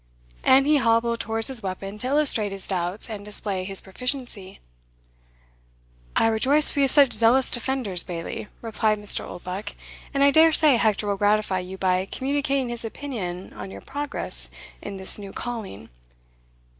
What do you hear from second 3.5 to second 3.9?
his